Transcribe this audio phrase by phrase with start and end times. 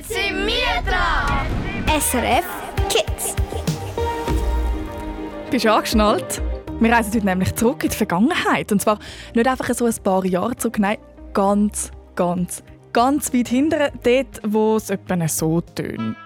[0.00, 1.46] Jetzt sind wir dran!
[2.00, 2.46] SRF
[2.88, 3.36] Kids.
[5.50, 6.40] Bist du angeschnallt?
[6.80, 8.72] Wir reisen heute nämlich zurück in die Vergangenheit.
[8.72, 8.98] Und zwar
[9.34, 10.96] nicht einfach so ein paar Jahre zurück, nein,
[11.34, 12.62] ganz, ganz,
[12.94, 16.16] ganz weit hinten, dort, wo es etwa so tönt.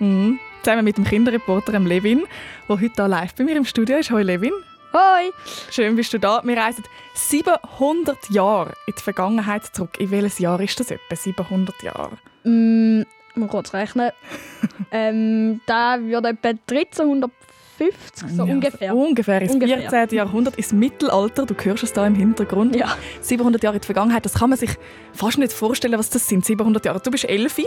[0.00, 0.40] Mhm.
[0.64, 2.24] Zusammen mit dem Kinderreporter Levin,
[2.68, 4.10] der heute hier live bei mir im Studio ist.
[4.10, 4.65] Hallo Levin.
[4.92, 5.30] Hoi.
[5.70, 6.40] Schön bist du da.
[6.44, 6.84] Wir reisen
[7.14, 9.98] 700 Jahre in die Vergangenheit zurück.
[9.98, 11.14] In welches Jahr ist das etwa?
[11.16, 12.12] 700 Jahre?
[12.44, 13.02] Mm,
[13.34, 14.10] mal kurz rechnen.
[14.90, 17.30] ähm, da wird etwa 1350,
[18.36, 18.96] so Ja, ungefähr.
[18.96, 19.90] Ungefähr ins Ungefähr.
[19.90, 20.16] 14.
[20.16, 21.44] Jahrhundert, ins Mittelalter.
[21.46, 22.74] Du hörst es da im Hintergrund.
[22.76, 22.96] Ja.
[23.20, 24.70] 700 Jahre in die Vergangenheit, das kann man sich
[25.12, 26.44] fast nicht vorstellen, was das sind.
[26.44, 27.00] 700 Jahre.
[27.00, 27.62] Du bist 11,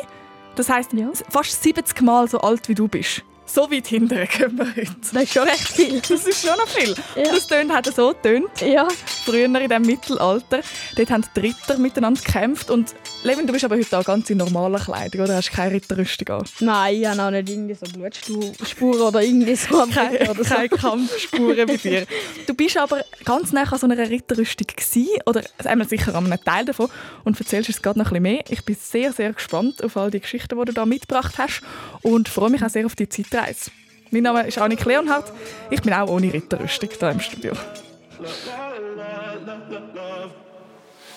[0.55, 1.09] das heisst Ja.
[1.29, 3.23] fast 70 Mal so alt wie du bist.
[3.51, 4.95] So weit hinterher gehen wir heute.
[5.01, 6.01] Das ist schon recht viel.
[6.09, 6.95] Das ist schon noch viel.
[7.15, 7.33] Ja.
[7.33, 8.61] Das tönt hat so tönt.
[8.61, 8.87] Ja.
[9.25, 10.61] Früher in dem Mittelalter.
[10.95, 12.69] Dort haben die Ritter miteinander gekämpft.
[12.69, 15.35] Und Levin, du bist aber heute auch ganz in normaler Kleidung, oder?
[15.35, 16.45] Hast keine Ritterrüstung an?
[16.59, 20.55] Nein, ich habe auch nicht irgendwie so Blutspuren oder irgendwie so keine, oder so.
[20.55, 22.05] keine Kampfspuren bei dir.
[22.47, 26.43] Du bist aber ganz nah an so einer Ritterrüstung gewesen, oder einmal sicher an einem
[26.43, 26.89] Teil davon
[27.23, 28.43] und erzählst uns gerade noch ein bisschen mehr.
[28.49, 31.61] Ich bin sehr, sehr gespannt auf all die Geschichten, die du da mitgebracht hast
[32.01, 33.07] und freue mich auch sehr auf die
[33.39, 33.71] Zeitreise.
[34.11, 35.31] Mein Name ist Annik Leonhardt.
[35.69, 37.53] Ich bin auch ohne Ritterrüstung hier im Studio.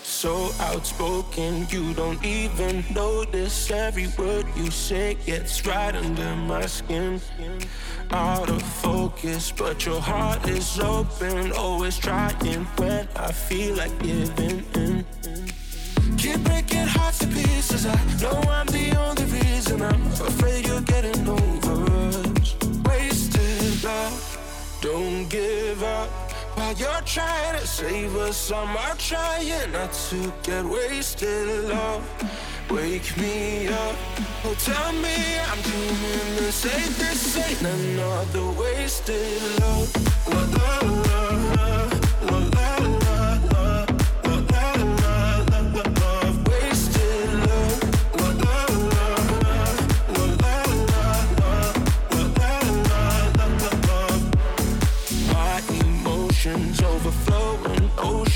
[0.04, 7.20] So outspoken, you don't even notice every word you say gets right under my skin.
[8.10, 14.64] Out of focus, but your heart is open, always trying when I feel like giving
[14.74, 15.04] in.
[16.22, 17.84] Keep breaking hearts to pieces.
[17.84, 19.82] I know I'm the only reason.
[19.82, 22.54] I'm afraid you're getting over us.
[22.86, 26.08] Wasted love, don't give up.
[26.54, 31.64] While you're trying to save us, I'm trying not to get wasted.
[31.64, 32.04] Love,
[32.70, 33.96] wake me up.
[34.44, 35.16] Oh, tell me
[35.50, 36.92] I'm doing the same.
[37.02, 39.90] This ain't another wasted love.
[40.28, 41.31] La, la,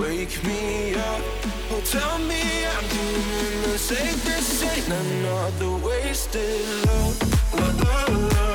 [0.00, 1.22] wake me up.
[1.70, 2.42] Oh, tell me
[2.74, 4.20] I'm doing the.
[4.24, 7.16] This ain't another wasted love.
[7.54, 8.49] La, la,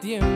[0.00, 0.35] tiempo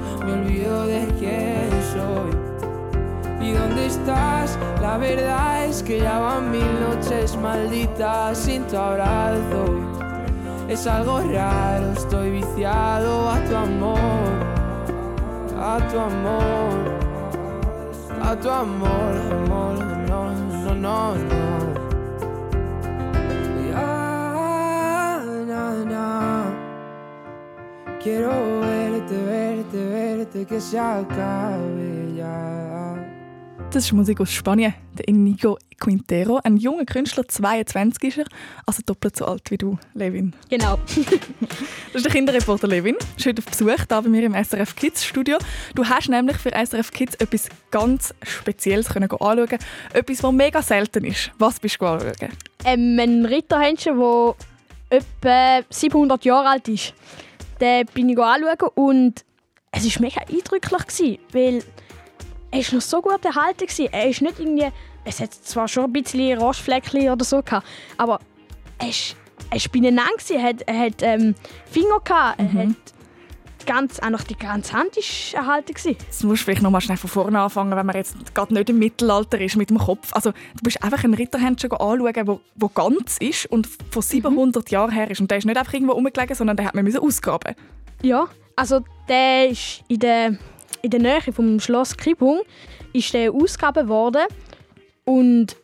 [0.25, 2.31] me olvido de quién soy.
[3.41, 4.57] ¿Y dónde estás?
[4.81, 9.65] La verdad es que ya van mil noches malditas sin tu abrazo.
[10.69, 13.99] Es algo raro, estoy viciado a tu amor,
[15.59, 16.99] a tu amor,
[18.23, 21.41] a tu amor, amor, no, no, no, no.
[23.69, 26.43] Ya, na, na.
[28.01, 28.31] Quiero
[29.07, 32.97] verte, verte, verte, que se acabe ya.
[33.71, 36.41] Das ist Musik aus Spanien, der Inigo Quintero.
[36.43, 38.25] Ein junger Künstler, 22 ist er,
[38.65, 40.33] also doppelt so alt wie du, Levin.
[40.49, 40.77] Genau.
[41.93, 42.95] Das ist der Kinderreporter Levin.
[43.17, 45.37] Ist heute auf Besuch hier bei mir im SRF Kids Studio.
[45.75, 49.59] Du hast nämlich für SRF Kids etwas ganz Spezielles können anschauen
[49.93, 51.31] Etwas, das mega selten ist.
[51.37, 52.29] Was bist du anschauen?
[52.63, 54.35] ähm, ein Ritterhändchen, der
[54.89, 56.93] etwa 700 Jahre alt ist.
[57.61, 59.23] Den bin ich anschauen und
[59.71, 61.63] es war mega eindrücklich, gewesen, weil
[62.51, 63.93] er ist noch so gut erhalten war.
[63.93, 64.67] Er ist nicht irgendwie...
[65.03, 67.65] Es hat zwar schon ein bisschen Rostfleckchen oder so gehabt,
[67.97, 68.19] aber
[68.77, 69.15] er ist,
[69.49, 70.35] er ist beieinander gewesen.
[70.35, 71.35] Er hat, er hat ähm,
[71.65, 72.75] Finger gehabt, er hat
[73.65, 75.97] ganz, auch noch die ganze Hand ist erhalten gewesen.
[75.99, 78.69] Jetzt musst du vielleicht noch mal schnell von vorne anfangen, wenn man jetzt gerade nicht
[78.69, 80.13] im Mittelalter ist mit dem Kopf.
[80.13, 84.91] Also du bist einfach ein Ritterhändchen anschauen, wo, wo ganz ist und von 700 Jahren
[84.91, 85.21] her ist.
[85.21, 87.55] Und der ist nicht einfach irgendwo rumgelegen, sondern den hat man ausgraben.
[88.01, 90.37] Ja, also der ist in der,
[90.81, 92.41] in der Nähe vom Schloss Kribung
[92.93, 94.23] ist der ausgegraben worden
[95.05, 95.55] und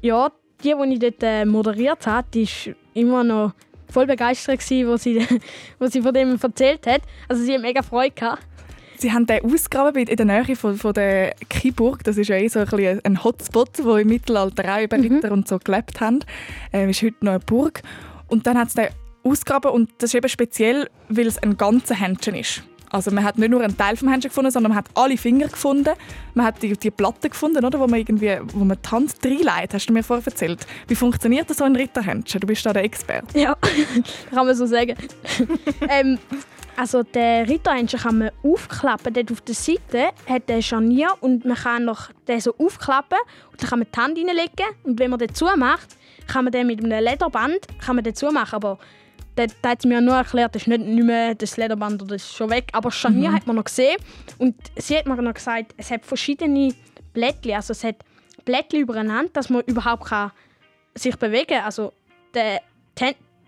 [0.00, 0.30] ja,
[0.64, 3.52] die, die ich dort äh, moderiert habe, die ist immer noch
[3.90, 5.26] voll begeistert gewesen, wo sie,
[5.78, 7.02] wo sie von dem erzählt hat.
[7.28, 8.42] Also sie hat mega Freude gehabt.
[8.98, 12.04] Sie haben den ausgegraben in der Nähe von, von der Kiburg.
[12.04, 15.48] Das ist ja eh so ein, ein Hotspot, wo im Mittelalter auch über Ritter und
[15.48, 16.20] so gelebt haben.
[16.70, 17.82] Ähm, ist heute noch eine Burg.
[18.28, 18.88] Und dann hat sie den
[19.22, 22.62] ausgegraben und das ist eben speziell, weil es ein ganzer Händchen ist.
[22.90, 25.48] Also man hat nicht nur einen Teil vom Händchen gefunden, sondern man hat alle Finger
[25.48, 25.94] gefunden.
[26.34, 29.74] Man hat die, die Platte gefunden, oder, wo man irgendwie, wo man die Hand reinlegt,
[29.74, 30.66] hast du mir vorher erzählt.
[30.88, 32.40] Wie funktioniert das so ein Ritterhändchen?
[32.40, 33.38] Du bist da der Experte.
[33.38, 33.56] Ja,
[34.30, 34.96] kann man so sagen.
[35.88, 36.18] ähm,
[36.76, 39.12] also der Ritterhändchen kann man aufklappen.
[39.12, 43.18] Dort auf der Seite hat der Scharnier und man kann noch den so aufklappen
[43.52, 45.96] und dann kann man die Hand reinlegen und wenn man den zumacht,
[46.26, 48.54] kann man den mit einem Lederband kann man den zumachen.
[48.54, 48.78] Aber
[49.36, 52.14] da da hat sie mir nur erklärt, das ist nicht, nicht mehr das Lederband oder
[52.16, 52.68] das ist schon weg.
[52.72, 53.96] Aber Scharnier hat man noch gesehen
[54.38, 56.74] und sie hat mir noch gesagt, es hat verschiedene
[57.12, 57.96] Blättchen, also es hat
[58.44, 60.32] Blättchen übereinander, dass man überhaupt kann
[60.94, 61.64] sich bewegen kann.
[61.64, 61.92] Also
[62.34, 62.58] die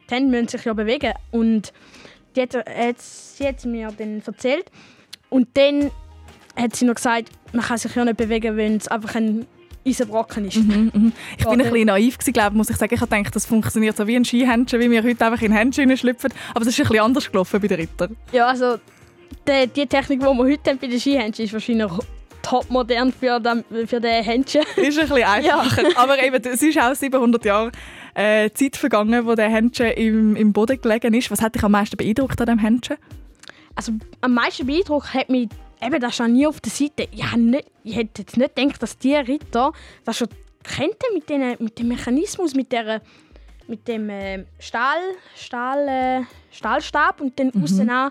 [0.09, 1.73] Hände müssen sich ja bewegen und
[2.35, 4.71] die hat, hat, sie hat mir dann erzählt.
[5.29, 5.91] Und dann
[6.57, 9.47] hat sie noch gesagt, man kann sich ja nicht bewegen, wenn es einfach ein
[9.87, 10.57] Eisenbrocken ist.
[10.57, 12.95] Ich bin Ja, ein bisschen naiv, gewesen, glaube, muss ich sagen.
[12.95, 15.97] Ich habe gedacht, das funktioniert so wie ein Skihändchen, wie wir heute einfach in Händchen
[15.97, 16.33] schlüpfen.
[16.55, 18.09] Aber es ist ein bisschen anders gelaufen bei den Ritter.
[18.33, 18.77] Ja, also
[19.49, 21.91] die, die Technik, die wir heute haben bei den Skihändchen, ist wahrscheinlich
[22.43, 24.63] top modern für, den, für den Händchen.
[24.77, 25.83] Ist ein bisschen einfacher.
[25.95, 27.71] Aber eben, es ist auch 700 Jahre
[28.15, 31.31] äh, Zeit vergangen, wo der Händchen im, im Boden gelegen ist.
[31.31, 32.97] Was hat dich am meisten beeindruckt an dem Händchen?
[33.77, 35.49] Also am meisten Beeindruck hat mich
[35.83, 37.09] eben das Scharnier auf der Seite.
[37.11, 39.73] Ich, nicht, ich hätte jetzt nicht gedacht, dass die Ritter
[40.05, 40.29] das schon
[40.63, 43.03] kennen mit, den, mit dem Mechanismus, mit, der,
[43.67, 45.01] mit dem äh, Stahl,
[45.35, 48.11] Stahl, äh, Stahlstab und dann außen an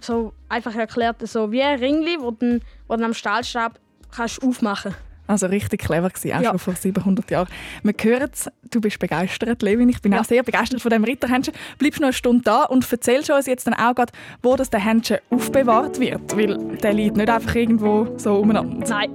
[0.00, 3.78] so einfach erklärt, so wie ein Ringli, wo du am Stahlstab
[4.10, 4.94] kannst aufmachen
[5.28, 6.50] Also richtig clever gewesen, auch Ja.
[6.50, 7.48] schon vor 700 Jahren.
[7.82, 9.88] Wir hören es, du bist begeistert, Levin.
[9.88, 10.20] Ich bin Ja.
[10.20, 11.54] auch sehr begeistert von dem Ritterhändchen.
[11.78, 14.12] Bleibst noch eine Stunde da und erzählst uns jetzt dann auch gerade,
[14.42, 16.36] wo das der Händchen aufbewahrt wird.
[16.36, 18.86] Weil der liegt nicht einfach irgendwo so umeinander.
[18.88, 19.10] Nein.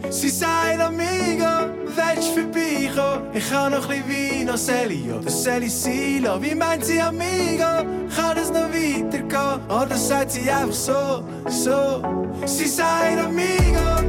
[0.10, 3.26] Sie sagt Amigo, willst du vorbeikommen?
[3.32, 6.42] Ich habe noch ein bisschen Wein, Sally oder Sally Silo.
[6.42, 7.86] Wie meint sie Amigo?
[8.16, 9.60] Kann es noch weitergehen?
[9.68, 12.02] Oder sagt sie einfach so, so?
[12.44, 14.04] Sie sagt Amigo,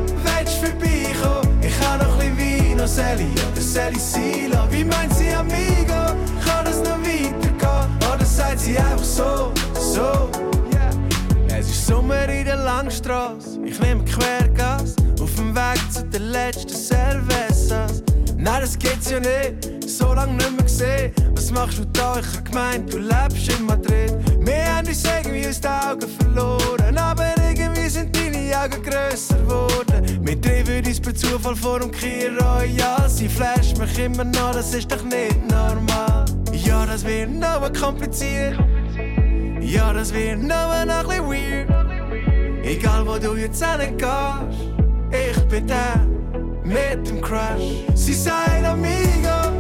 [0.62, 1.60] vorbeikommen?
[1.62, 4.68] Ich habe noch ein bisschen Wein, Sally oder Sally Silo.
[4.70, 6.16] Wie meint sie Amigo?
[6.46, 8.14] Kann es noch weitergehen?
[8.14, 10.30] Oder sagt sie einfach so, so?
[10.74, 11.58] Yeah.
[11.58, 13.60] Es ist Sommer in der Langstrasse.
[13.66, 18.04] Ich nehme Quergas auf dem Weg zu den letzten Cervezas.
[18.38, 21.14] Nein, das geht's ja nicht, so lange nicht mehr gesehen.
[21.52, 22.18] Was machst du da?
[22.18, 24.14] Ich hab gemeint, du lebst in Madrid.
[24.40, 30.20] Wir haben uns irgendwie aus den Augen verloren, aber irgendwie sind deine Augen grösser geworden.
[30.22, 33.10] Wir treffen uns per Zufall vor dem Kier Royal.
[33.10, 36.24] Sie flasht mich immer noch, das ist doch nicht normal.
[36.54, 38.58] Ja, das wird noch kompliziert.
[39.60, 42.64] Ja, das wird noch ein bisschen weird.
[42.64, 44.08] Egal wo du jetzt hingehst,
[45.12, 46.00] ich bin da
[46.64, 47.84] mit dem Crush.
[47.94, 49.51] Sie sagt Amigo,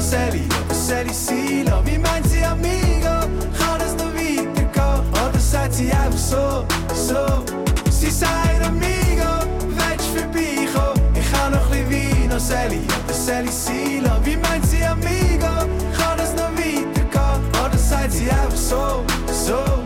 [0.00, 1.82] Sally, oder Sally Silo.
[1.84, 3.28] Wie meint sie Amigo?
[3.58, 5.04] Kann es noch weitergehen?
[5.12, 6.64] Oder sagt sie einfach so,
[6.94, 7.44] so?
[7.90, 11.14] Sie sagt Amigo, willst du vorbeikommen?
[11.14, 14.12] Ich habe noch ein bisschen Wein, Sally, oder Sally Silo.
[14.24, 15.68] Wie meint sie Amigo?
[15.96, 17.64] Kann es noch weitergehen?
[17.64, 19.79] Oder sagt sie einfach so, so?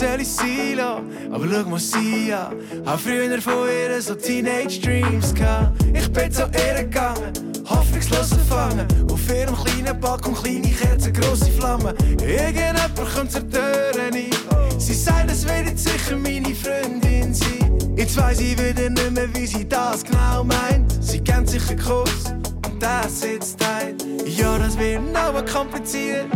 [0.00, 1.02] Oder Sally Silo.
[1.30, 2.56] Aber schau mal sie an.
[2.86, 5.82] Hab früher von ihr so Teenage Dreams gehabt.
[5.92, 7.32] Ich bin zu ihr gegangen,
[7.68, 8.86] hoffnungslos erfangen.
[9.12, 11.94] Auf ihrem kleinen Balkon kleine Kerzen, grosse Flammen.
[12.18, 14.30] Irgendjemand kommt zur Tür rein.
[14.78, 17.78] Sie sagt, es wird jetzt sicher meine Freundin sein.
[17.96, 20.92] Jetzt weiss ich wieder nicht mehr, wie sie das genau meint.
[21.00, 22.24] Sie kennt sicher Kuss
[22.64, 24.02] und das sitzt tight.
[24.24, 26.26] Ja, das wird noch kompliziert.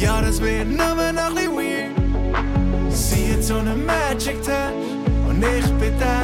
[0.00, 2.03] Ja, das wird nur noch ein bisschen weird.
[3.44, 4.72] So einen Magic Touch.
[5.28, 6.22] Und ich bin da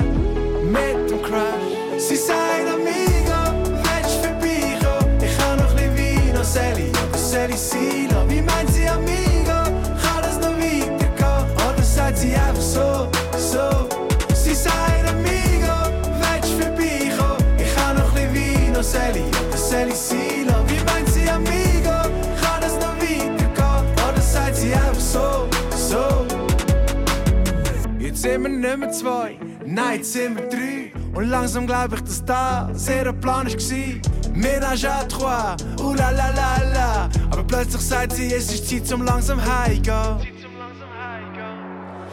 [28.61, 30.93] nicht mehr zwei, nein, jetzt sind wir drei.
[31.15, 34.35] Und langsam glaub ich, dass das ihr Plan war.
[34.35, 37.09] Ménage à trois, ouh la la la la.
[37.31, 40.19] Aber plötzlich sagt sie, es ist Zeit zum langsam heimgehen.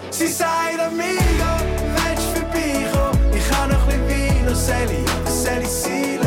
[0.10, 1.51] Sie sagt Amigo,
[1.96, 3.34] willst du vorbeikommen?
[3.36, 6.27] Ich habe noch ein bisschen Wein, Sally, oder Sally Silo.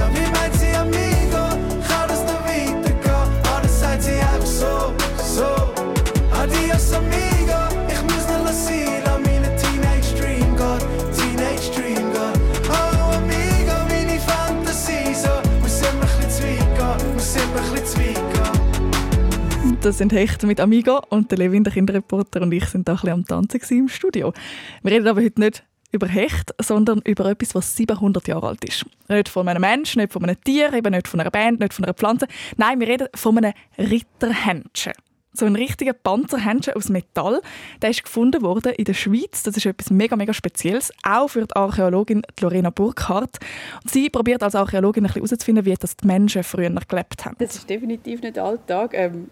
[19.82, 22.96] Das sind Hechte mit Amigo und der Levin, der Kinderreporter und ich sind da ein
[22.96, 24.34] bisschen am Tanzen im Studio.
[24.82, 28.84] Wir reden aber heute nicht über Hecht, sondern über etwas, was 700 Jahre alt ist.
[29.08, 31.86] Nicht von einem Menschen, nicht von einem Tier, eben nicht von einer Band, nicht von
[31.86, 32.26] einer Pflanze.
[32.58, 34.92] Nein, wir reden von einem Ritterhändchen.
[35.32, 37.40] So ein richtiger Panzerhändchen aus Metall.
[37.80, 39.44] Der ist gefunden worden in der Schweiz.
[39.44, 40.92] Das ist etwas mega, mega Spezielles.
[41.04, 43.38] Auch für die Archäologin Lorena Burkhardt.
[43.82, 47.36] Und sie probiert als Archäologin ein bisschen herauszufinden, wie das die Menschen früher gelebt haben.
[47.38, 48.92] Das ist definitiv nicht Alltag.
[48.92, 49.30] Ähm,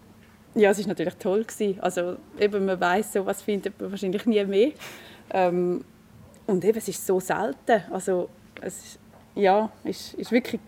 [0.59, 1.45] ja, es war natürlich toll.
[1.45, 1.81] Gewesen.
[1.81, 4.73] Also, eben, man weiss, so was findet man wahrscheinlich nie mehr.
[5.31, 5.85] Ähm,
[6.47, 7.83] und eben, es ist so selten.
[7.91, 8.29] Also,
[8.61, 8.99] es ist,
[9.35, 10.61] ja, ist, ist wirklich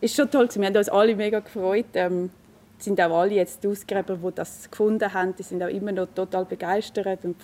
[0.00, 0.46] ist schon toll.
[0.46, 0.60] Gewesen.
[0.60, 1.86] Wir haben uns alle mega gefreut.
[1.94, 2.30] Ähm,
[2.78, 5.92] es sind auch alle jetzt die Ausgräber, die das gefunden haben, die sind auch immer
[5.92, 7.36] noch total begeistert und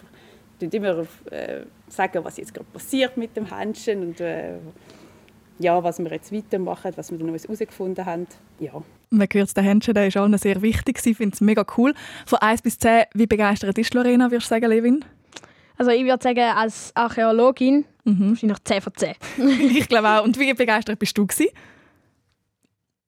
[0.59, 4.55] tun immer äh, sagen, was jetzt gerade passiert mit dem Händchen und äh,
[5.61, 8.27] ja, was wir jetzt weitermachen, was wir noch herausgefunden haben.
[8.59, 8.83] Ja.
[9.11, 11.01] Man hört, der Händchen der ist allen sehr wichtig.
[11.05, 11.95] Ich finde es mega cool.
[12.27, 15.05] Von 1 bis 10, wie begeistert ist Lorena, würdest du sagen, Levin?
[15.77, 18.31] Also ich würde sagen, als Archäologin Mhm.
[18.31, 19.15] wahrscheinlich 10 von 10.
[19.77, 20.25] ich glaube auch.
[20.25, 21.49] Und wie begeistert bist du gewesen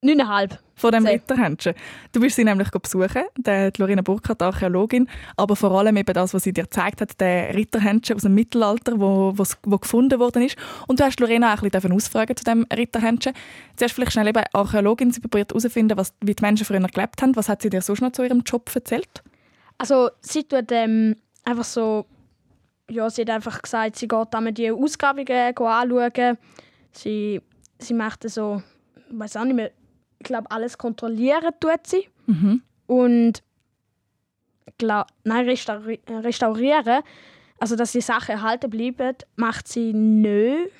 [0.05, 0.59] 9,5.
[0.81, 1.07] Von dem.
[1.07, 1.75] Ritterhändchen?
[2.13, 6.43] Du bist sie nämlich besuchen, die Lorena Burkhardt, Archäologin, aber vor allem eben das, was
[6.45, 10.57] sie dir gezeigt hat, der Ritterhändchen aus dem Mittelalter, wo, wo's- wo gefunden worden ist.
[10.87, 13.33] Und du hast Lorena auch ein bisschen ausfragen zu dem Ritterhändchen.
[13.77, 17.37] Zuerst vielleicht schnell eben Archäologin, sie probiert herauszufinden, was, wie die Menschen früher gelebt haben.
[17.37, 19.23] Was hat sie dir sonst noch zu ihrem Job erzählt?
[19.79, 22.07] Also sie tut ähm, einfach so
[22.93, 26.39] ja, sie hat einfach gesagt, sie geht einmal die Ausgrabungen anschauen.
[26.91, 27.41] Sie,
[27.79, 28.63] sie macht so,
[29.09, 29.71] ich weiß auch nicht mehr,
[30.21, 32.09] glaube, alles kontrollieren tut sie.
[32.27, 32.63] Mhm.
[32.87, 33.43] Und
[34.79, 37.03] glaub, nein, restauri restaurieren,
[37.59, 40.71] also dass die Sachen erhalten bleiben, macht sie nicht.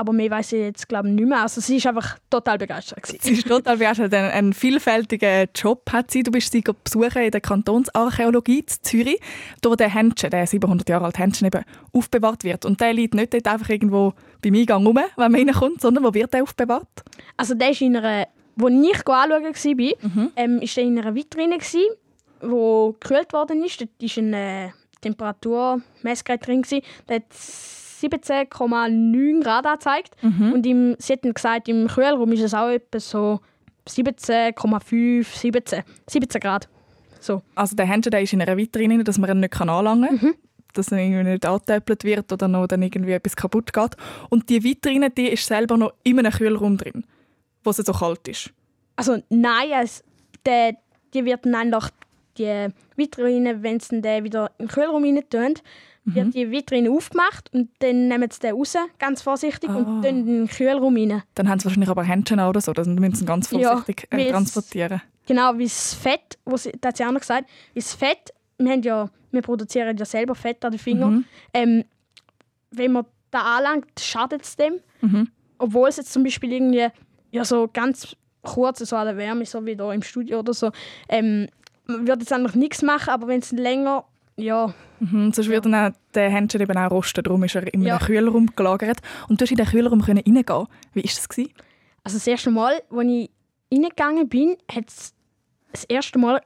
[0.00, 1.42] Aber mehr weiß ich jetzt glaube nicht mehr.
[1.42, 3.02] Also sie ist einfach total begeistert.
[3.02, 3.18] Gewesen.
[3.20, 4.14] Sie ist total begeistert.
[4.14, 6.22] Einen, einen vielfältigen Job hat sie.
[6.22, 9.20] Du bist sie besuchen in der Kantonsarchäologie in Zürich,
[9.64, 12.64] wo der Händchen, der 700 Jahre alte Händchen, eben aufbewahrt wird.
[12.64, 16.14] Und der liegt nicht dort einfach irgendwo beim Eingang rum, wenn man reinkommt, sondern wo
[16.14, 16.86] wird der aufbewahrt?
[17.36, 20.30] Also der ist in einer, wo ich anschauen war, Mhm.
[20.36, 21.82] ähm, ist der in einer Vitrine gsi,
[22.40, 23.80] wo gekühlt worden ist.
[23.80, 24.68] Dort war ein äh,
[25.00, 26.62] Temperaturmessgerät drin.
[27.08, 27.24] Der hat
[28.00, 30.16] 17,9 Grad angezeigt.
[30.22, 30.52] Mhm.
[30.52, 33.40] Und im, sie hat dann gesagt, im Kühlraum ist es auch etwa so
[33.88, 36.68] 17,5, 17, 17 Grad.
[37.20, 37.42] So.
[37.54, 40.28] Also der Händchen der ist in einer Vitrine, dass man ihn nicht anlangen kann.
[40.28, 40.34] Mhm.
[40.74, 43.96] Dass er irgendwie nicht angetöpelt wird oder noch dann irgendwie etwas kaputt geht.
[44.28, 47.04] Und die Vitrine die ist selber noch in einem Kühlraum drin,
[47.64, 48.50] wo es so kalt ist.
[48.96, 50.04] Also nein, es,
[50.44, 50.76] der,
[51.14, 51.90] die wird dann einfach
[52.36, 55.54] die Vitrine, wenn sie den wieder in den Kühlraum rein tun,
[56.14, 60.26] wird die Vitrine aufgemacht und dann nehmen sie den raus, ganz vorsichtig, und tun in
[60.26, 61.22] den Kühlraum rein.
[61.34, 64.20] Dann haben sie wahrscheinlich aber Händchen oder so, dann müssen sie ganz Ja, vorsichtig weil
[64.20, 65.02] äh, transportieren.
[65.26, 68.32] Genau, wie das Fett, wo sie, das hat sie auch noch gesagt, wie das Fett,
[68.58, 71.14] wir, haben ja, wir produzieren ja selber Fett an den Fingern.
[71.14, 71.24] Mhm.
[71.54, 71.84] Ähm,
[72.70, 74.80] wenn man da anlangt, schadet es dem.
[75.00, 75.28] Mhm.
[75.58, 76.88] Obwohl es jetzt zum Beispiel irgendwie
[77.30, 80.70] ja, so ganz kurz so an der Wärme, so wie hier im Studio oder so,
[81.08, 81.48] ähm,
[81.86, 84.04] man würde jetzt eigentlich nichts machen, aber wenn es länger,
[84.38, 87.98] ja, Mhm, sonst würde auch der Händchen eben auch rosten, darum ist er in Ja.
[87.98, 88.98] einem Kühlraum gelagert.
[89.28, 90.44] Und du hast in den Kühlraum können reingehen.
[90.92, 91.28] Wie war das?
[91.28, 91.52] Gewesen?
[92.02, 93.30] Also das erste Mal, als ich
[93.72, 95.14] reingegangen bin, hat es
[95.70, 96.40] das erste Mal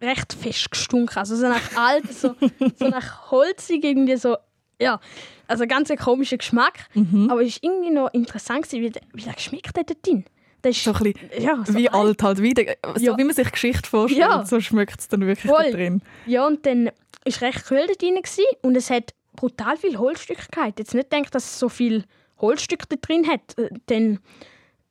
[0.00, 1.16] recht fest gestunken.
[1.18, 2.36] Also so nach alt, so,
[2.76, 4.36] so nach holzig irgendwie so.
[4.80, 5.00] Ja,
[5.48, 6.88] also ganz ein komischer Geschmack.
[7.28, 10.26] Aber es war irgendwie noch interessant, wie der, wie der geschmeckt hat dort drin.
[10.66, 13.18] Das ist, So ein bisschen ja, so wie alt halt, wie, der, so Ja.
[13.18, 14.44] wie man sich Geschichte vorstellt, Ja.
[14.44, 15.64] so schmeckt es dann wirklich Voll.
[15.70, 16.02] da drin.
[16.26, 18.18] Ja, und dann war recht kühl dort drin
[18.62, 20.78] und es hat brutal viel Holzstücke gehabt.
[20.78, 22.04] Jetzt nicht gedacht, dass es so viel
[22.40, 23.56] Holzstücke da drin hat.
[23.58, 24.18] Äh, Denn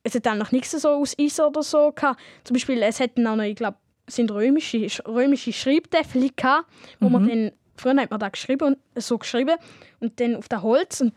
[0.02, 2.20] es hat dann noch nichts so aus Eis oder so gehabt.
[2.44, 3.76] Zum Beispiel, es hat dann auch noch, ich glaube,
[4.08, 6.68] sind römische, römische Schreibtäfeln gehabt,
[7.00, 9.56] wo man dann, früher hat man da geschrieben und so geschrieben
[10.00, 11.12] und dann auf das Holz und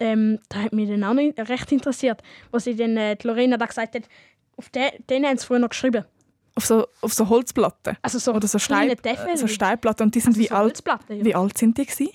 [0.00, 3.56] ähm, da hat mich dann auch noch recht interessiert, was sie dann, äh, die Lorena
[3.56, 4.04] da gesagt hat,
[4.56, 6.04] auf den, den haben sie früher noch geschrieben.
[6.54, 7.96] Auf so, auf so Holzplatten.
[8.00, 9.36] Also so Oder so, Stein, Täfeln.
[9.36, 10.06] so Steinplatten.
[10.06, 11.24] Und die sind Also wie, so alt, ja.
[11.24, 12.12] wie alt sind die gewesen?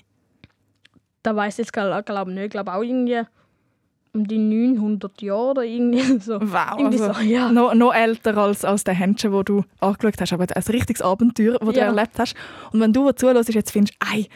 [1.22, 2.44] Da weiß ich jetzt glaube glaub nicht.
[2.44, 3.22] Ich glaube auch irgendwie
[4.14, 6.34] um die 900 Jahre oder irgendwie so.
[6.40, 7.50] Wow, Irgendwie also so, ja.
[7.50, 10.32] noch, noch älter als, als der Händchen, wo du angeschaut hast.
[10.32, 11.86] Aber ein richtiges Abenteuer, das du Ja.
[11.86, 12.34] erlebt hast.
[12.72, 14.26] Und wenn du zuhörst, jetzt findest, ei,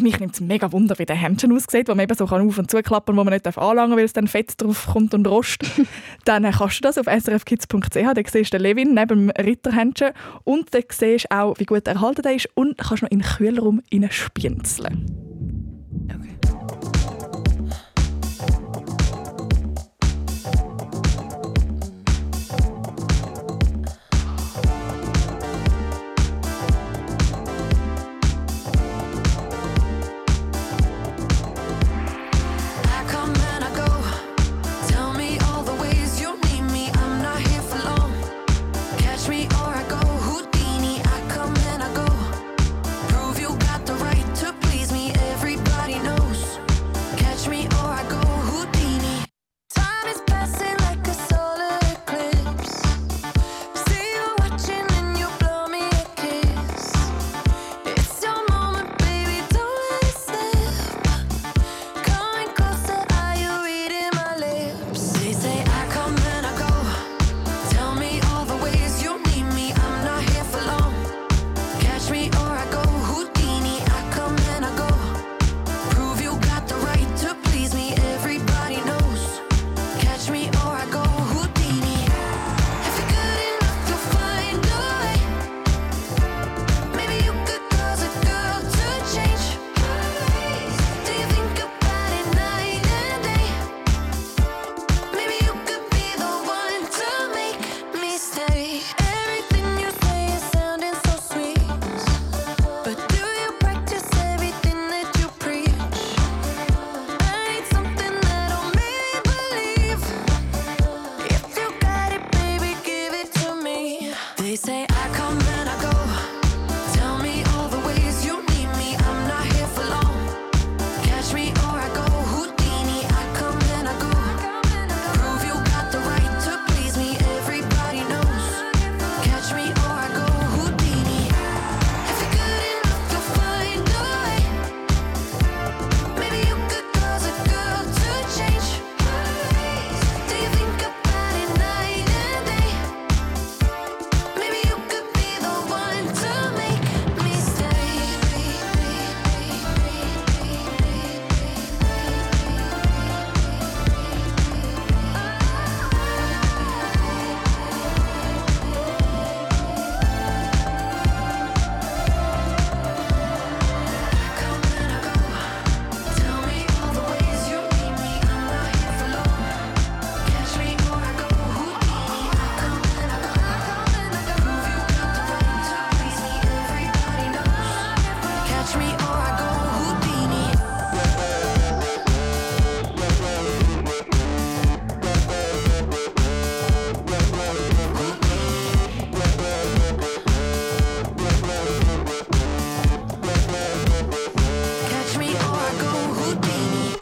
[0.00, 2.58] mich nimmt es mega Wunder, wie der Händchen aussieht, wo man eben so kann auf-
[2.58, 5.62] und zuklappen wo man nicht anlangen darf, weil es dann Fett drauf kommt und rost.
[6.24, 10.10] dann äh, kannst du das auf srfkids.ch, da siehst du den Levin neben dem Ritterhändchen
[10.44, 13.20] und dann siehst du auch, wie gut er erhalten er ist und kannst noch in
[13.20, 15.27] den Kühlraum spienzeln.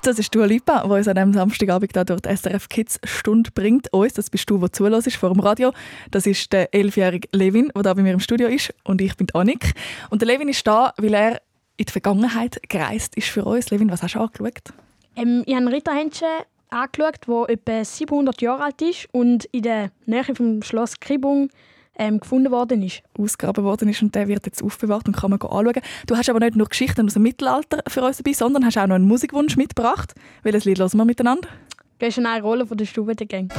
[0.07, 3.51] Das ist Dua Lipa, die uns an diesem Samstagabend hier durch die SRF Kids Stunde
[3.53, 3.93] bringt.
[3.93, 5.73] Uns, das bist du, der zulässt vor dem Radio.
[6.13, 8.73] Das ist der elfjährige Levin, der da bei mir im Studio ist.
[8.85, 9.73] Und ich bin Annik.
[10.09, 11.43] Und der Levin ist da, weil er
[11.77, 13.71] in die Vergangenheit gereist ist für uns.
[13.71, 14.73] Levin, was hast du angeschaut?
[15.17, 16.29] Ähm, ich habe ein Ritterhändchen
[16.71, 21.51] angeschaut, das etwa 700 Jahre alt ist und in der Nähe vom Schloss Kribung
[21.99, 23.03] ähm, gefunden worden ist.
[23.19, 25.83] ausgegraben worden ist und der wird jetzt aufbewahrt und kann man anschauen.
[26.07, 28.87] Du hast aber nicht nur Geschichten aus dem Mittelalter für uns dabei, sondern hast auch
[28.87, 30.15] noch einen Musikwunsch mitgebracht.
[30.43, 31.49] Welches Lied hören wir miteinander?
[31.99, 33.53] Gehst du eine Rolle von der Stube der Gang?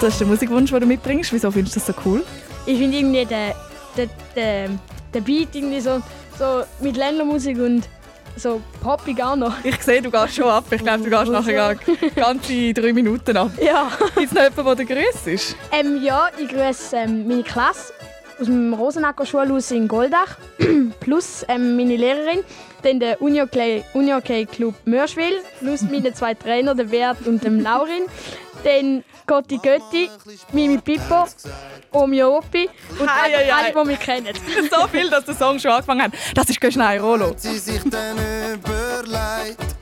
[0.00, 1.32] Das ist der Musikwunsch, den du mitbringst.
[1.32, 2.22] Wieso findest du das so cool?
[2.66, 3.52] Ich finde irgendwie den,
[3.96, 4.78] den, den,
[5.14, 6.02] den Beat irgendwie so,
[6.38, 7.88] so mit Ländermusik und
[8.36, 9.52] so poppig auch noch.
[9.64, 10.64] Ich sehe, du gehst schon ab.
[10.70, 11.74] Ich glaube, du gehst nachher gar-
[12.14, 13.50] ganze drei Minuten ab.
[13.60, 13.90] Ja.
[14.14, 15.56] Gibt es noch jemanden, der grüßt ist?
[15.72, 17.92] Ähm, ja, ich grüße ähm, meine Klasse
[18.38, 20.36] aus dem Rosenacker Schulhaus in Goldach
[21.00, 22.40] plus ähm, meine Lehrerin,
[22.82, 28.02] dann der Unihockey Unihockey Club Mörschwil plus meine zwei Trainer, der Bert und dem Laurin,
[28.64, 30.08] dann Gotti Götti,
[30.52, 31.26] Mimi Pippo,
[31.92, 34.34] Omi Opi und Hei, hei, alle, die mich kennen.
[34.70, 36.12] so viel, dass der Song schon angefangen hat.
[36.34, 37.34] Das ist «Schnei Rolo».
[37.36, 38.16] sie sich dann
[38.54, 39.76] überlegt,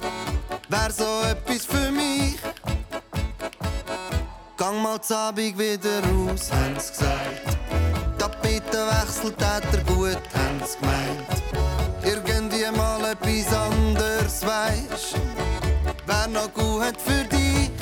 [0.68, 2.36] wär so etwas für mich.
[4.56, 7.58] Gang mal z'Abend wieder raus, haben sie gesagt.
[8.18, 11.42] Tapetenwechsel tät er gut, haben sie gemeint.
[12.04, 15.16] Irgendwie mal etwas anderes, weisst
[16.06, 17.73] wär noch gut für dich.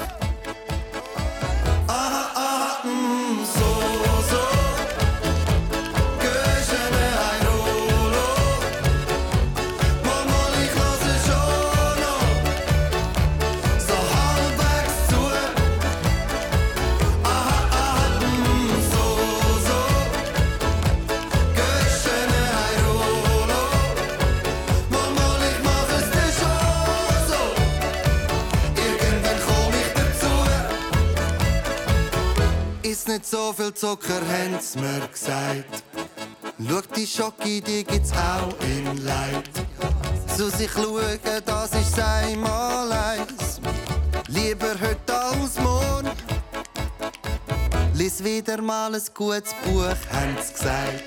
[33.12, 35.83] Nicht so viel Zucker, haben sie mir gesagt.
[36.66, 39.51] Schau, die Schocke, die gibt's auch in Leid.
[40.35, 43.61] Zu sich schauen, das ist einmal eins.
[44.29, 46.11] Lieber heute als morgen.
[47.92, 51.05] Lies wieder mal ein gutes Buch, haben sie gesagt.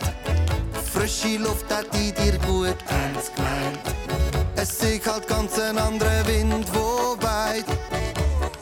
[0.93, 3.79] Frische Luft hat in dir gut, haben sie gemeint.
[4.55, 7.65] Es ist halt ganz ein anderer Wind, wo weht.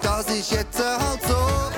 [0.01, 1.72] Das ist jetzt halt so.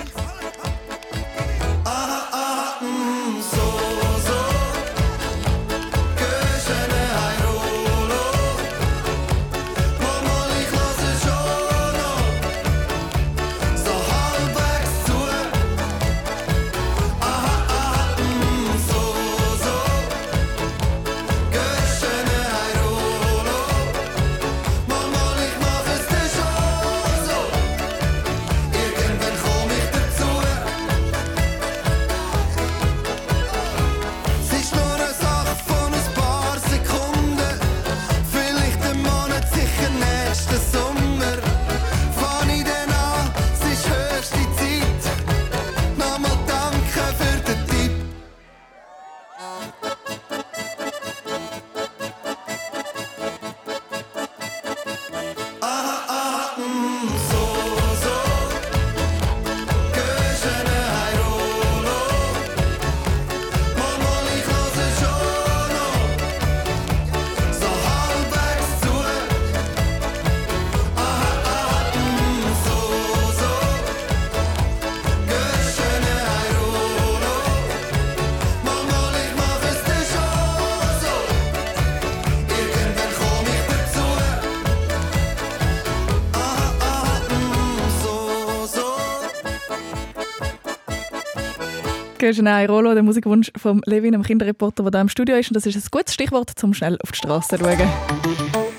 [92.33, 95.49] «Schnei Rolo», der Musikwunsch von Levin, dem Kinderreporter, der da im Studio ist.
[95.49, 97.89] Und das ist ein gutes Stichwort, zum schnell auf die Straße zu schauen.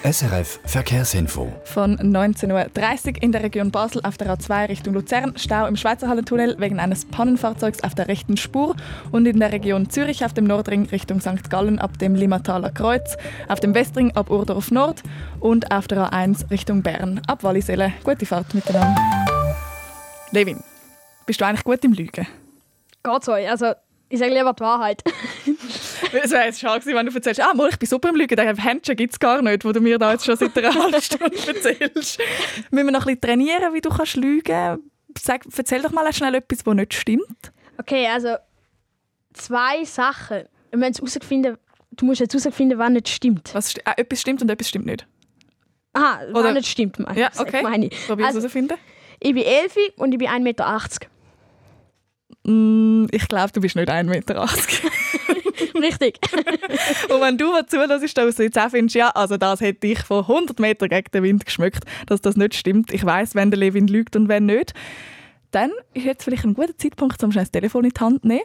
[0.03, 1.53] SRF Verkehrsinfo.
[1.65, 6.09] Von 19.30 Uhr in der Region Basel auf der A2 Richtung Luzern, Stau im Schweizer
[6.09, 8.77] Hallentunnel wegen eines Pannenfahrzeugs auf der rechten Spur
[9.11, 11.51] und in der Region Zürich auf dem Nordring Richtung St.
[11.51, 13.17] Gallen ab dem Limmataler Kreuz,
[13.49, 15.03] auf dem Westring ab Urdorf Nord
[15.41, 17.93] und auf der A1 Richtung Bern ab Walliselle.
[18.05, 18.95] Gute Fahrt miteinander.
[20.31, 20.61] Levin,
[21.27, 22.27] bist du eigentlich gut im Lügen?
[23.13, 23.33] Geht so.
[23.33, 23.73] Also,
[24.09, 25.03] ich sage lieber die Wahrheit.
[26.13, 28.37] Es wäre jetzt schade gewesen, wenn du erzählst, ah, mal, ich bin super im Lügen,
[28.37, 31.01] den Händchen gibt es gar nicht, wo du mir da jetzt schon seit einer halben
[31.03, 32.21] Stunde erzählst.
[32.71, 34.79] Müssen wir noch ein bisschen trainieren, wie du kannst lügen
[35.19, 37.53] Sag, Erzähl doch mal schnell etwas, das nicht stimmt.
[37.79, 38.37] Okay, also
[39.33, 40.45] zwei Sachen.
[40.71, 41.57] Wir müssen herausfinden,
[41.93, 43.55] du musst jetzt herausfinden, was nicht stimmt.
[43.55, 45.07] Was sti äh, etwas stimmt und etwas stimmt nicht.
[45.95, 47.41] Aha, was Oder- nicht stimmt, meine Ja, ich.
[47.41, 47.63] okay.
[47.63, 48.07] Meine ich.
[48.07, 48.77] Probier Also, herauszufinden.
[49.21, 50.67] ich bin 11 und ich bin 1,80 Meter.
[52.47, 54.49] Mm, ich glaube, du bist nicht 1,80 Meter.
[55.75, 56.19] Richtig.
[57.09, 59.99] Und wenn du was zulässt, dass du jetzt auch findest, ja, also das hätte ich
[60.01, 62.93] von 100 Metern gegen den Wind geschmückt, dass das nicht stimmt.
[62.93, 64.75] Ich weiß, wenn der Levin lügt und wenn nicht.
[65.51, 68.29] Dann ist jetzt vielleicht ein guter Zeitpunkt, um schnell das Telefon in die Hand zu
[68.29, 68.45] nehmen.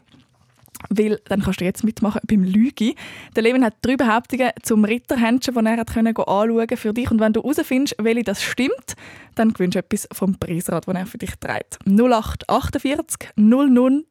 [0.90, 2.94] Weil dann kannst du jetzt mitmachen beim Lügen.
[3.36, 7.12] Der Levin hat drei Behauptungen zum Ritterhändchen, die er hat können anschauen für dich.
[7.12, 8.96] Und wenn du herausfindest, welche das stimmt,
[9.36, 11.80] dann gewinnst du etwas vom Preisrad, das er für dich trägt.
[11.86, 14.06] 0848 00